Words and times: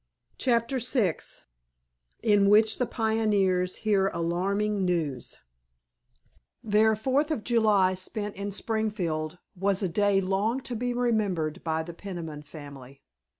*CHAPTER 0.39 0.79
VI* 0.79 1.17
*IN 2.23 2.49
WHICH 2.49 2.79
THE 2.79 2.87
PIONEERS 2.87 3.75
HEAR 3.85 4.07
ALARMING 4.07 4.83
NEWS* 4.83 5.41
Their 6.63 6.95
Fourth 6.95 7.29
of 7.29 7.43
July 7.43 7.93
spent 7.93 8.35
in 8.35 8.51
Springfield 8.51 9.37
was 9.55 9.83
a 9.83 9.87
day 9.87 10.19
long 10.19 10.59
to 10.61 10.75
be 10.75 10.91
remembered 10.95 11.63
by 11.63 11.83
the 11.83 11.93
Peniman 11.93 12.41
family. 12.41 13.03